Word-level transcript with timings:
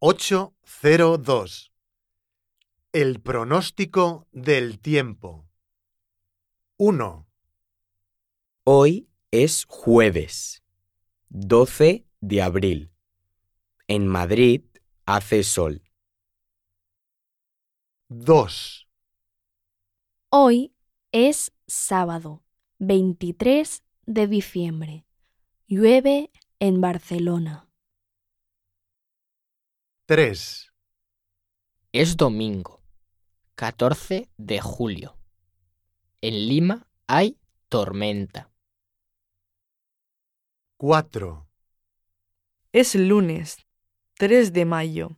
802. 0.00 1.72
El 2.92 3.20
pronóstico 3.20 4.28
del 4.30 4.78
tiempo. 4.78 5.48
1, 6.76 7.26
Hoy 8.62 9.08
es 9.32 9.64
jueves, 9.64 10.62
12 11.30 12.06
de 12.20 12.42
abril. 12.42 12.92
En 13.88 14.06
Madrid 14.06 14.62
hace 15.04 15.42
sol. 15.42 15.82
2, 18.08 18.88
Hoy 20.30 20.74
es 21.10 21.52
sábado, 21.66 22.44
23 22.78 23.82
de 24.06 24.26
diciembre. 24.28 25.06
Llueve 25.66 26.30
en 26.60 26.80
Barcelona. 26.80 27.67
3, 30.10 30.72
Es 31.92 32.16
domingo, 32.16 32.82
14 33.56 34.30
de 34.38 34.58
julio. 34.58 35.18
En 36.22 36.48
Lima 36.48 36.88
hay 37.06 37.38
tormenta. 37.68 38.50
4, 40.78 41.46
Es 42.72 42.94
lunes, 42.94 43.66
3 44.14 44.54
de 44.54 44.64
mayo. 44.64 45.10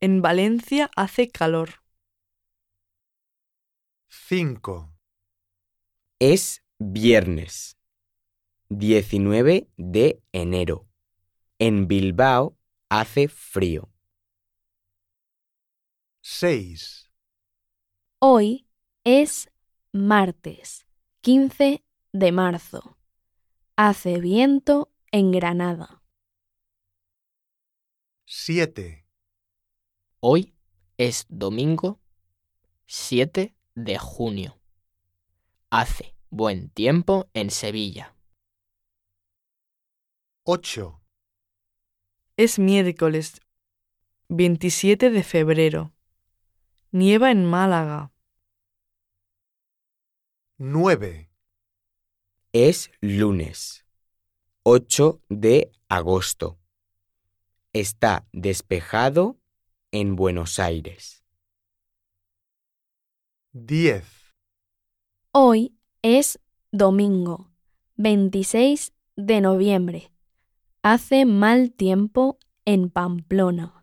En 0.00 0.22
Valencia 0.22 0.90
hace 0.96 1.28
calor. 1.28 1.84
5, 4.08 4.92
Es 6.18 6.64
viernes, 6.80 7.78
19 8.70 9.70
de 9.76 10.20
enero. 10.32 10.88
En 11.60 11.86
Bilbao 11.86 12.58
hace 12.88 13.28
frío. 13.28 13.88
6, 16.22 17.10
Hoy 18.18 18.66
es 19.04 19.50
martes, 19.92 20.86
15 21.22 21.82
de 22.12 22.32
marzo. 22.32 22.98
Hace 23.76 24.20
viento 24.20 24.92
en 25.10 25.32
Granada. 25.32 26.02
7, 28.26 29.06
Hoy 30.20 30.54
es 30.98 31.24
domingo, 31.30 31.98
7 32.86 33.56
de 33.74 33.98
junio. 33.98 34.60
Hace 35.70 36.14
buen 36.28 36.68
tiempo 36.68 37.30
en 37.32 37.50
Sevilla. 37.50 38.14
8, 40.44 41.00
Es 42.36 42.58
miércoles, 42.58 43.40
27 44.28 45.10
de 45.10 45.22
febrero. 45.22 45.94
Nieva 46.92 47.30
en 47.30 47.44
Málaga. 47.44 48.12
9, 50.58 51.30
Es 52.52 52.90
lunes, 53.00 53.86
8 54.64 55.22
de 55.28 55.70
agosto. 55.88 56.58
Está 57.72 58.26
despejado 58.32 59.38
en 59.92 60.16
Buenos 60.16 60.58
Aires. 60.58 61.24
10, 63.52 64.04
Hoy 65.30 65.76
es 66.02 66.40
domingo, 66.72 67.52
26 67.94 68.92
de 69.14 69.40
noviembre. 69.40 70.12
Hace 70.82 71.24
mal 71.24 71.70
tiempo 71.70 72.40
en 72.64 72.90
Pamplona. 72.90 73.79